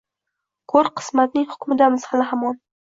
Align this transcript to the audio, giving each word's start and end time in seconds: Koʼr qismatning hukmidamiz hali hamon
Koʼr 0.73 0.91
qismatning 1.03 1.47
hukmidamiz 1.55 2.11
hali 2.13 2.31
hamon 2.35 2.63